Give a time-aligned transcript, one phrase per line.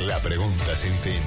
[0.00, 1.22] La pregunta sin fin.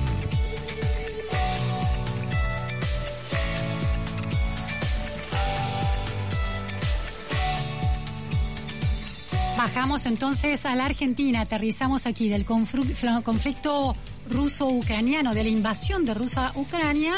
[9.57, 13.95] Bajamos entonces a la Argentina, aterrizamos aquí del conflicto
[14.29, 17.13] ruso-ucraniano, de la invasión de Rusia a Ucrania,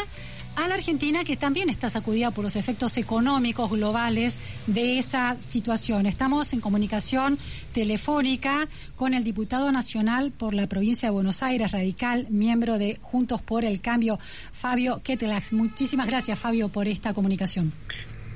[0.55, 6.05] a la Argentina que también está sacudida por los efectos económicos globales de esa situación.
[6.05, 7.37] Estamos en comunicación
[7.73, 13.41] telefónica con el diputado nacional por la provincia de Buenos Aires, radical, miembro de Juntos
[13.41, 14.19] por el Cambio,
[14.51, 15.53] Fabio Ketelax.
[15.53, 17.71] Muchísimas gracias, Fabio, por esta comunicación.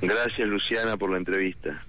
[0.00, 1.84] Gracias, Luciana, por la entrevista.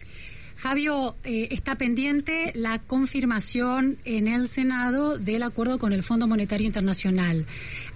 [0.56, 6.66] Fabio, eh, está pendiente la confirmación en el Senado del acuerdo con el Fondo Monetario
[6.66, 7.46] Internacional.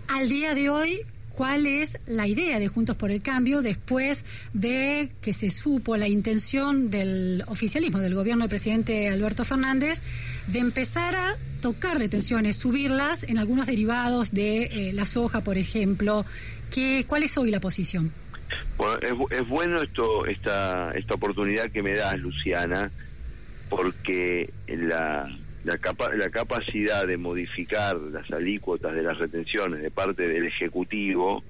[0.08, 1.02] Al día de hoy,
[1.36, 6.08] ¿cuál es la idea de Juntos por el Cambio después de que se supo la
[6.08, 10.02] intención del oficialismo, del gobierno del presidente Alberto Fernández,
[10.48, 16.26] de empezar a tocar retenciones, subirlas en algunos derivados de eh, la soja, por ejemplo?
[16.72, 18.12] ¿Qué, ¿Cuál es hoy la posición?
[18.78, 22.92] Bueno, es, bueno esto, esta, esta oportunidad que me das, Luciana,
[23.70, 25.30] porque la,
[25.64, 25.80] la,
[26.16, 31.44] la capacidad de modificar las alícuotas de las retenciones de parte del Ejecutivo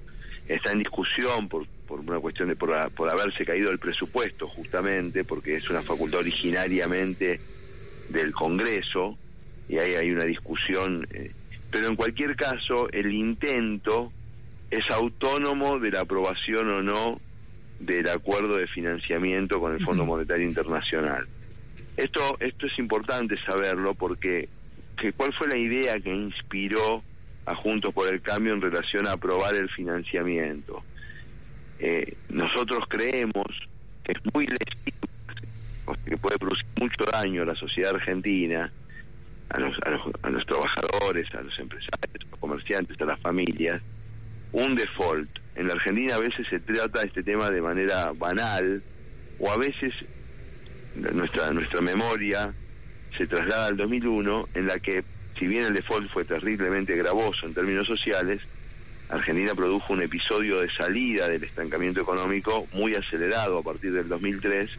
[0.46, 5.24] está en discusión por, por una cuestión de por, por haberse caído el presupuesto, justamente,
[5.24, 7.40] porque es una facultad originariamente
[8.08, 9.16] del Congreso,
[9.68, 11.06] y ahí hay una discusión.
[11.12, 11.30] Eh,
[11.70, 14.12] pero en cualquier caso, el intento
[14.70, 17.20] es autónomo de la aprobación o no
[17.78, 21.26] del acuerdo de financiamiento con el Fondo Monetario Internacional.
[21.96, 24.48] Esto, esto es importante saberlo porque
[24.96, 27.02] que, ¿cuál fue la idea que inspiró
[27.46, 30.82] a Juntos por el Cambio en relación a aprobar el financiamiento?
[31.78, 33.46] Eh, nosotros creemos
[34.04, 38.72] que es muy lesivo, que puede producir mucho daño a la sociedad argentina,
[39.50, 43.20] a los, a los, a los trabajadores, a los empresarios, a los comerciantes, a las
[43.20, 43.82] familias,
[44.52, 45.28] un default.
[45.56, 48.82] En la Argentina a veces se trata este tema de manera banal
[49.38, 49.92] o a veces
[50.96, 52.52] nuestra nuestra memoria
[53.16, 55.04] se traslada al 2001 en la que
[55.38, 58.40] si bien el default fue terriblemente gravoso en términos sociales,
[59.08, 64.70] Argentina produjo un episodio de salida del estancamiento económico muy acelerado a partir del 2003,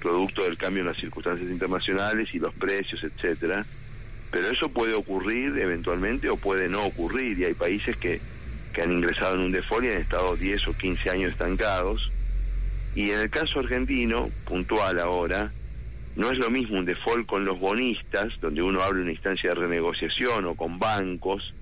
[0.00, 3.64] producto del cambio en las circunstancias internacionales y los precios, etcétera.
[4.30, 8.20] Pero eso puede ocurrir eventualmente o puede no ocurrir y hay países que
[8.72, 12.10] que han ingresado en un default y han estado 10 o 15 años estancados.
[12.98, 15.52] Y en el caso argentino, puntual ahora,
[16.16, 19.54] no es lo mismo un default con los bonistas, donde uno abre una instancia de
[19.54, 21.54] renegociación o con bancos,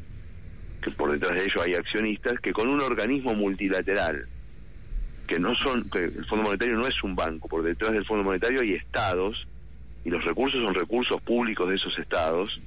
[0.81, 4.27] que por detrás de ellos hay accionistas, que con un organismo multilateral,
[5.27, 8.25] que no son, que el Fondo Monetario no es un banco, por detrás del Fondo
[8.25, 9.47] Monetario hay estados,
[10.07, 12.59] y los recursos son recursos públicos de esos estados,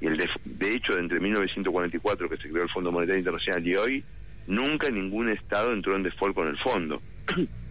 [0.00, 3.74] y el de, de hecho, entre 1944 que se creó el Fondo Monetario Internacional y
[3.74, 4.04] hoy,
[4.46, 7.02] nunca ningún Estado entró en default con el fondo.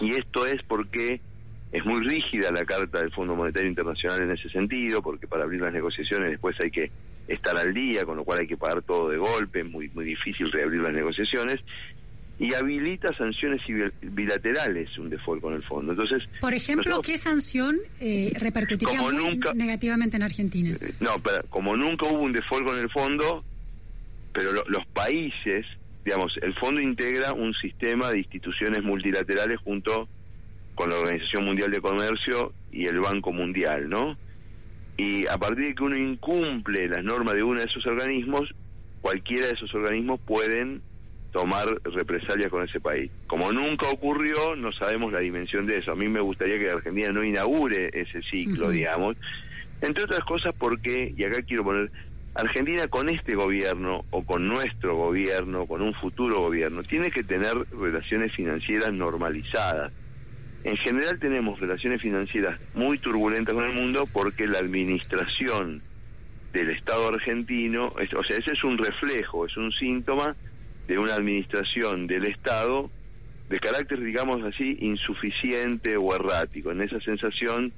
[0.00, 1.20] y esto es porque
[1.72, 5.60] es muy rígida la carta del Fondo Monetario Internacional en ese sentido, porque para abrir
[5.60, 6.90] las negociaciones después hay que
[7.26, 10.04] estar al día, con lo cual hay que pagar todo de golpe, es muy, muy
[10.04, 11.60] difícil reabrir las negociaciones,
[12.38, 13.60] y habilita sanciones
[14.02, 15.92] bilaterales un default con el fondo.
[15.92, 20.76] Entonces, por ejemplo, ¿qué sanción eh, repercutiría muy negativamente en Argentina?
[20.80, 23.44] Eh, no, pero como nunca hubo un default con el fondo,
[24.32, 25.64] pero los países,
[26.04, 30.08] digamos, el fondo integra un sistema de instituciones multilaterales junto
[30.74, 34.16] con la Organización Mundial de Comercio y el Banco Mundial, ¿no?
[34.96, 38.54] Y a partir de que uno incumple las normas de uno de esos organismos,
[39.00, 40.82] cualquiera de esos organismos pueden
[41.32, 43.10] tomar represalias con ese país.
[43.26, 45.90] Como nunca ocurrió, no sabemos la dimensión de eso.
[45.90, 49.16] A mí me gustaría que Argentina no inaugure ese ciclo, digamos.
[49.80, 51.90] Entre otras cosas porque, y acá quiero poner,
[52.34, 57.54] Argentina con este gobierno o con nuestro gobierno, con un futuro gobierno, tiene que tener
[57.70, 59.92] relaciones financieras normalizadas.
[60.64, 65.82] En general tenemos relaciones financieras muy turbulentas con el mundo porque la administración
[66.52, 70.34] del Estado argentino, o sea, ese es un reflejo, es un síntoma
[70.88, 72.90] de una administración del Estado
[73.48, 77.72] de carácter, digamos así, insuficiente o errático, en esa sensación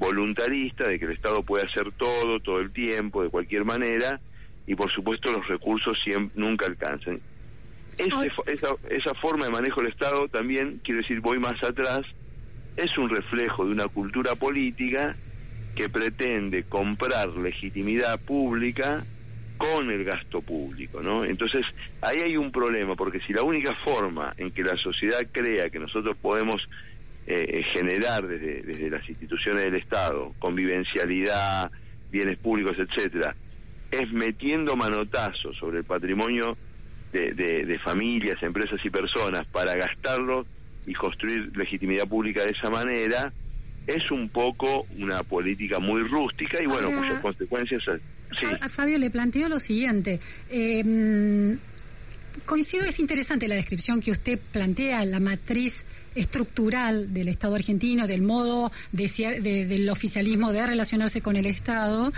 [0.00, 4.18] voluntarista de que el Estado puede hacer todo, todo el tiempo, de cualquier manera,
[4.66, 7.20] y por supuesto los recursos siempre, nunca alcanzan.
[7.98, 12.00] esa, esa forma de manejo del Estado también, quiero decir, voy más atrás,
[12.76, 15.14] es un reflejo de una cultura política
[15.76, 19.04] que pretende comprar legitimidad pública
[19.58, 21.26] con el gasto público, ¿no?
[21.26, 21.66] Entonces,
[22.00, 25.78] ahí hay un problema, porque si la única forma en que la sociedad crea que
[25.78, 26.66] nosotros podemos
[27.32, 31.70] eh, generar desde, desde las instituciones del Estado, convivencialidad,
[32.10, 33.36] bienes públicos, etcétera,
[33.88, 36.56] es metiendo manotazos sobre el patrimonio
[37.12, 40.44] de, de, familias, empresas y personas para gastarlo
[40.86, 43.32] y construir legitimidad pública de esa manera,
[43.86, 47.82] es un poco una política muy rústica y bueno, cuyas consecuencias...
[48.32, 48.46] Sí.
[48.60, 50.20] A Fabio le planteo lo siguiente.
[50.48, 51.56] Eh,
[52.46, 55.84] coincido, es interesante la descripción que usted plantea, la matriz
[56.14, 62.12] estructural del Estado argentino, del modo de, del oficialismo de relacionarse con el Estado.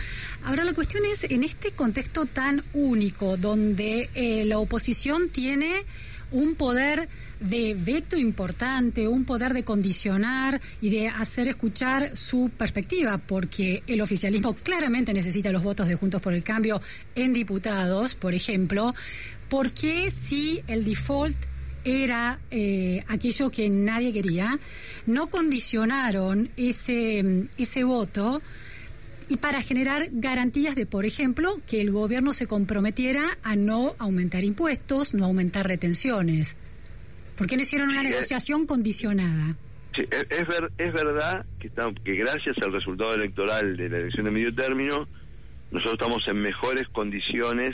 [0.44, 5.84] Ahora la cuestión es, en este contexto tan único, donde eh, la oposición tiene
[6.32, 7.08] un poder
[7.40, 14.00] de veto importante, un poder de condicionar y de hacer escuchar su perspectiva, porque el
[14.00, 16.80] oficialismo claramente necesita los votos de Juntos por el Cambio
[17.14, 18.94] en diputados, por ejemplo,
[19.48, 21.36] ¿por qué si el default
[21.84, 24.58] era eh, aquello que nadie quería,
[25.06, 28.40] no condicionaron ese, ese voto
[29.32, 34.44] y para generar garantías de, por ejemplo, que el gobierno se comprometiera a no aumentar
[34.44, 36.54] impuestos, no aumentar retenciones.
[37.38, 39.56] ¿Por qué no hicieron una negociación condicionada?
[39.96, 40.44] Sí, es,
[40.76, 41.70] es verdad que,
[42.04, 45.08] que gracias al resultado electoral de la elección de medio término,
[45.70, 47.70] nosotros estamos en mejores condiciones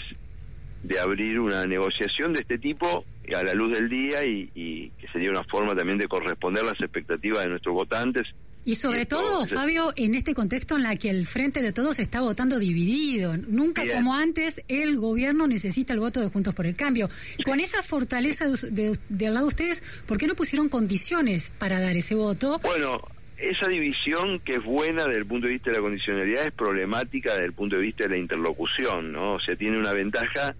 [0.84, 3.04] de abrir una negociación de este tipo
[3.36, 7.42] a la luz del día y, que sería una forma también de corresponder las expectativas
[7.42, 8.28] de nuestros votantes.
[8.68, 12.20] Y sobre todo, Fabio, en este contexto en la que el Frente de Todos está
[12.20, 13.34] votando dividido.
[13.34, 17.08] Nunca como antes el gobierno necesita el voto de Juntos por el Cambio.
[17.46, 21.96] Con esa fortaleza de, al lado de ustedes, ¿por qué no pusieron condiciones para dar
[21.96, 22.58] ese voto?
[22.58, 23.00] Bueno,
[23.38, 27.32] esa división que es buena desde el punto de vista de la condicionalidad es problemática
[27.32, 29.36] desde el punto de vista de la interlocución, ¿no?
[29.36, 30.54] O sea, tiene una ventaja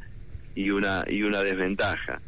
[0.54, 2.22] y una y una desventaja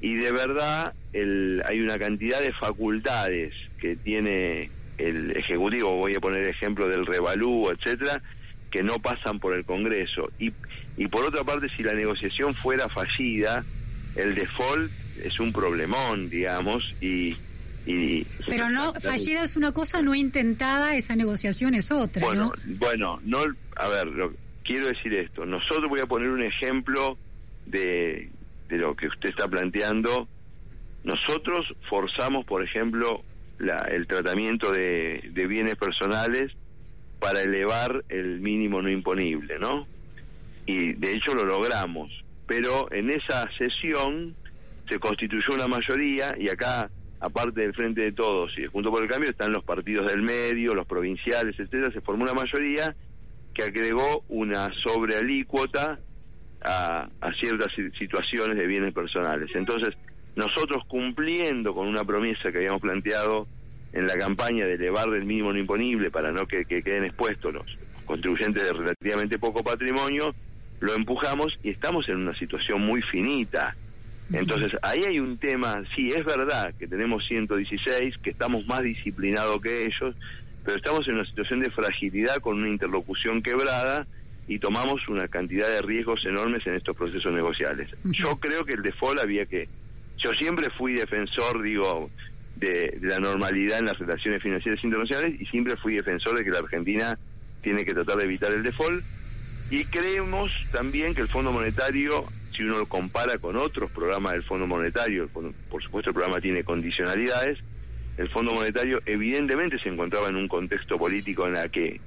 [0.00, 6.20] y de verdad el, hay una cantidad de facultades que tiene el ejecutivo voy a
[6.20, 8.22] poner ejemplo del revalúo etcétera
[8.70, 10.30] que no pasan por el Congreso.
[10.38, 10.52] Y
[10.96, 13.64] y por otra parte si la negociación fuera fallida
[14.14, 14.90] el default
[15.22, 17.36] es un problemón digamos y
[18.48, 23.44] pero no fallida es una cosa no intentada esa negociación es otra bueno bueno no
[23.76, 24.08] a ver
[24.66, 25.46] quiero decir esto.
[25.46, 27.16] Nosotros voy a poner un ejemplo
[27.66, 28.30] de,
[28.68, 30.28] de lo que usted está planteando,
[31.04, 33.22] nosotros forzamos, por ejemplo,
[33.58, 36.52] la, el tratamiento de, bienes personales
[37.18, 39.86] para elevar el mínimo no imponible, ¿no?
[40.66, 42.10] Y de hecho lo logramos,
[42.46, 44.34] pero en esa sesión
[44.88, 49.08] se constituyó una mayoría y acá, aparte del Frente de Todos y Junto por el
[49.08, 52.94] Cambio, están los partidos del medio, los provinciales, etcétera, se formó una mayoría
[53.54, 55.98] que agregó una sobrealícuota
[56.62, 57.08] a,
[57.40, 59.50] ciertas situaciones de bienes personales.
[59.54, 59.96] Entonces,
[60.36, 63.48] nosotros cumpliendo con una promesa que habíamos planteado
[63.92, 67.78] en la campaña de elevar el mínimo no imponible para no que, queden expuestos los
[68.04, 70.34] contribuyentes de relativamente poco patrimonio,
[70.80, 73.74] lo empujamos y estamos en una situación muy finita.
[74.32, 79.60] Entonces, ahí hay un tema, sí, es verdad que tenemos 116, que estamos más disciplinados
[79.62, 80.14] que ellos,
[80.64, 84.06] pero estamos en una situación de fragilidad con una interlocución quebrada
[84.48, 87.88] y tomamos una cantidad de riesgos enormes en estos procesos negociales.
[88.04, 89.68] Yo creo que el default había que...
[90.18, 92.10] Yo siempre fui defensor, digo,
[92.56, 96.58] de, la normalidad en las relaciones financieras internacionales y siempre fui defensor de que la
[96.58, 97.18] Argentina
[97.62, 99.04] tiene que tratar de evitar el default.
[99.70, 102.24] Y creemos también que el Fondo Monetario,
[102.56, 106.62] si uno lo compara con otros programas del Fondo Monetario, por supuesto el programa tiene
[106.64, 107.58] condicionalidades,
[108.16, 112.00] el Fondo Monetario evidentemente se encontraba en un contexto político en la que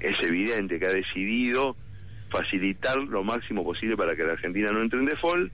[0.00, 1.76] es evidente que ha decidido
[2.30, 5.52] facilitar lo máximo posible para que la Argentina no entre en default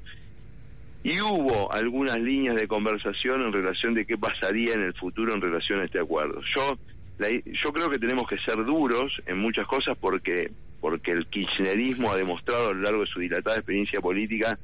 [1.05, 5.41] y hubo algunas líneas de conversación en relación de qué pasaría en el futuro en
[5.41, 6.41] relación a este acuerdo.
[6.57, 6.79] Yo
[7.19, 12.17] yo creo que tenemos que ser duros en muchas cosas porque porque el kirchnerismo ha
[12.17, 14.59] demostrado a lo largo de su dilatada experiencia política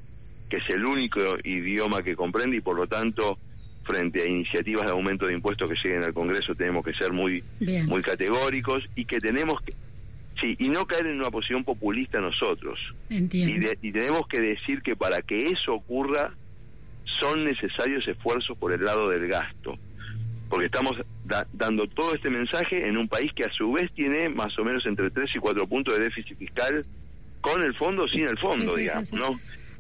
[0.51, 3.39] que es el único idioma que comprende y por lo tanto
[3.85, 7.45] frente a iniciativas de aumento de impuestos que lleguen al Congreso tenemos que ser muy
[7.87, 9.73] muy categóricos y que tenemos que
[10.41, 12.79] sí y no caer en una posición populista nosotros.
[13.09, 16.33] Y, y, tenemos que decir que para que eso ocurra
[17.21, 19.79] son necesarios esfuerzos por el lado del gasto.
[20.49, 20.93] Porque estamos
[21.53, 24.85] dando todo este mensaje en un país que a su vez tiene más o menos
[24.87, 26.85] entre 3 y 4 puntos de déficit fiscal
[27.41, 29.31] con el fondo sin el fondo digamos no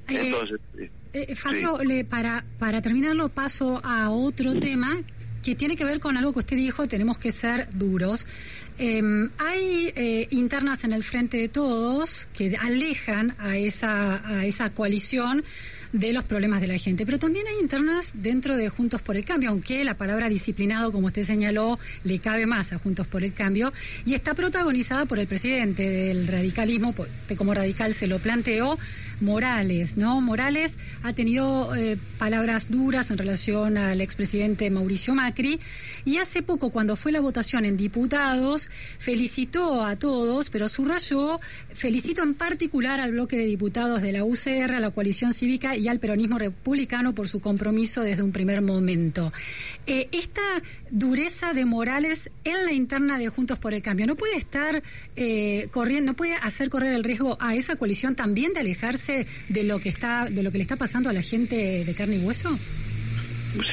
[0.08, 0.60] eh, entonces
[1.12, 4.96] eh, Fabio, le, para, para terminarlo paso a otro tema
[5.42, 8.26] que tiene que ver con algo que usted dijo, tenemos que ser duros.
[8.82, 14.70] Em, hay eh, internas en el frente de todos que alejan a esa, a esa
[14.70, 15.44] coalición
[15.92, 17.04] de los problemas de la gente.
[17.04, 21.08] Pero también hay internas dentro de Juntos por el Cambio, aunque la palabra disciplinado, como
[21.08, 23.70] usted señaló, le cabe más a Juntos por el Cambio,
[24.06, 26.94] y está protagonizada por el presidente del radicalismo,
[27.36, 28.78] como radical se lo planteó,
[29.20, 30.20] Morales, ¿no?
[30.20, 35.60] Morales ha tenido eh, palabras duras en relación al expresidente Mauricio Macri
[36.04, 41.40] y hace poco, cuando fue la votación en diputados, felicitó a todos, pero subrayó,
[41.72, 45.88] felicito en particular al bloque de diputados de la UCR, a la coalición cívica y
[45.88, 49.32] al peronismo republicano por su compromiso desde un primer momento.
[49.86, 50.42] Eh, esta
[50.90, 54.82] dureza de Morales en la interna de Juntos por el Cambio no puede estar
[55.16, 59.09] eh, corriendo, no puede hacer correr el riesgo a esa coalición también de alejarse
[59.48, 62.16] de lo que está, de lo que le está pasando a la gente de carne
[62.16, 62.50] y hueso?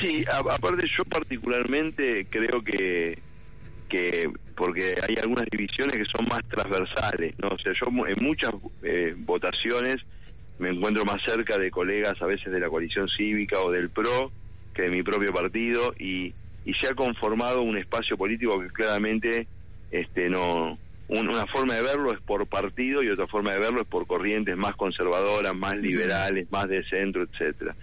[0.02, 3.20] Sí, aparte yo particularmente creo que
[3.90, 7.50] que porque hay algunas divisiones que son más transversales, ¿no?
[7.50, 8.52] O sea, yo en muchas
[8.84, 9.98] eh, votaciones
[10.60, 14.32] me encuentro más cerca de colegas a veces de la coalición cívica o del PRO
[14.74, 16.34] que de mi propio partido y,
[16.66, 19.48] y se ha conformado un espacio político que claramente
[19.92, 20.78] este no
[21.10, 24.58] una forma de verlo es por partido y otra forma de verlo es por corrientes
[24.58, 27.76] más conservadoras, más liberales, más de centro, etcétera.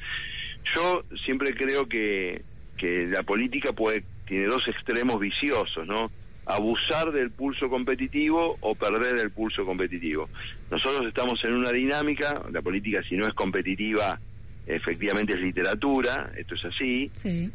[0.75, 2.43] Yo siempre creo que,
[2.76, 6.11] que la política puede tiene dos extremos viciosos, ¿no?
[6.47, 10.28] Abusar del pulso competitivo o perder el pulso competitivo.
[10.71, 14.19] Nosotros estamos en una dinámica, la política si no es competitiva,
[14.66, 17.11] efectivamente es literatura, esto es así,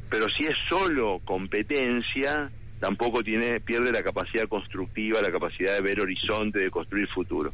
[0.10, 6.02] pero si es solo competencia, tampoco tiene pierde la capacidad constructiva, la capacidad de ver
[6.02, 7.54] horizonte, de construir futuro.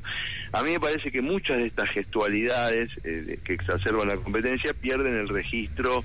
[0.52, 5.16] A mí me parece que muchas de estas gestualidades eh, que exacerban la competencia pierden
[5.16, 6.04] el registro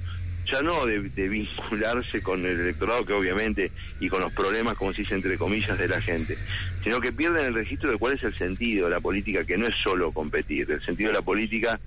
[0.50, 5.02] ya no de, vincularse con el electorado, que obviamente, y con los problemas, como se
[5.02, 6.36] dice entre comillas, de la gente,
[6.82, 9.66] sino que pierden el registro de cuál es el sentido de la política, que no
[9.66, 11.78] es solo competir, el sentido de la política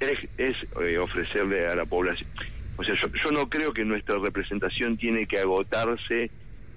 [0.00, 2.28] es, es eh, ofrecerle a la población.
[2.76, 6.30] O sea, yo, yo no creo que nuestra representación tiene que agotarse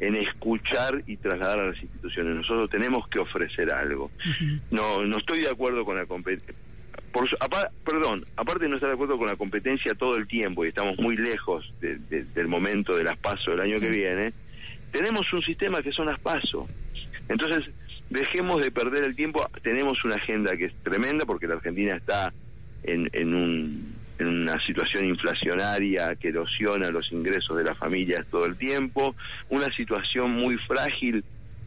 [0.07, 2.35] en escuchar y trasladar a las instituciones.
[2.35, 4.11] Nosotros tenemos que ofrecer algo.
[4.71, 6.53] No no estoy de acuerdo con la competencia.
[7.85, 10.97] perdón, aparte de no estar de acuerdo con la competencia todo el tiempo y estamos
[10.99, 14.33] muy lejos del momento de las PASO del año que viene,
[14.91, 16.67] tenemos un sistema que son las PASO.
[17.29, 17.65] Entonces,
[18.09, 19.45] dejemos de perder el tiempo.
[19.61, 22.33] Tenemos una agenda que es tremenda porque la Argentina está
[22.83, 23.92] en, en un
[24.23, 29.15] en una situación inflacionaria que erosiona los ingresos de las familias todo el tiempo,
[29.49, 31.23] una situación muy frágil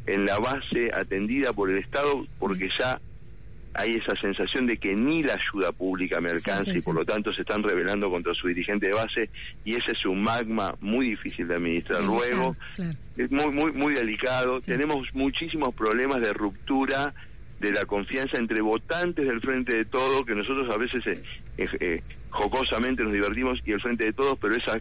[0.06, 3.00] en la base atendida por el Estado porque ya
[3.78, 7.32] hay esa sensación de que ni la ayuda pública me alcanza y por lo tanto
[7.34, 9.28] se están rebelando contra su dirigente de base
[9.64, 12.02] y ese es un magma muy difícil de administrar.
[12.02, 12.56] Luego,
[13.16, 17.12] es muy muy muy delicado, tenemos muchísimos problemas de ruptura
[17.60, 21.22] de la confianza entre votantes del Frente de Todo, que nosotros a veces eh,
[21.80, 24.80] eh, jocosamente nos divertimos, y el Frente de Todos, pero esa,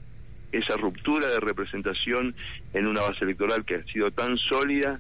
[0.51, 2.35] esa ruptura de representación
[2.73, 4.99] en una base electoral que ha sido tan sólida,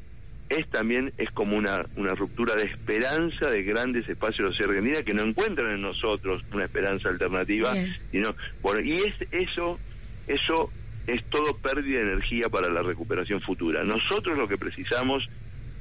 [0.49, 5.01] es también es como una, una ruptura de esperanza de grandes espacios de la Argentina
[5.01, 7.73] que no encuentran en nosotros una esperanza alternativa,
[8.11, 8.35] sino
[8.83, 9.79] y es eso
[10.27, 10.71] eso
[11.07, 13.83] es todo pérdida de energía para la recuperación futura.
[13.83, 15.27] Nosotros lo que precisamos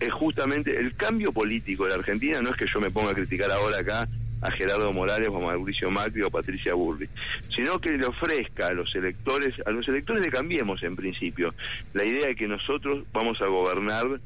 [0.00, 3.14] es justamente el cambio político de la Argentina, no es que yo me ponga a
[3.14, 4.09] criticar ahora acá
[4.44, 7.08] a Gerardo Morales o a Mauricio Macri o a Patricia Burri,
[7.54, 11.54] sino que le ofrezca a los electores, a los electores de Cambiemos en principio,
[11.94, 14.20] la idea de que nosotros vamos a gobernar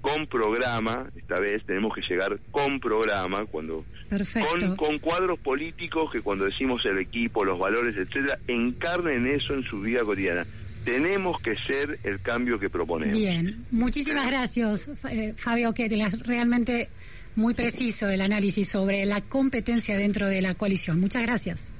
[0.00, 6.20] con programa, esta vez tenemos que llegar con programa, cuando con, con, cuadros políticos que
[6.20, 10.46] cuando decimos el equipo, los valores, etcétera, encarnen eso en su vida cotidiana.
[10.84, 13.18] Tenemos que ser el cambio que proponemos.
[13.18, 15.88] Bien, muchísimas gracias, eh, Fabio que
[16.22, 16.90] Realmente
[17.36, 21.00] muy preciso el análisis sobre la competencia dentro de la coalición.
[21.00, 21.74] Muchas gracias.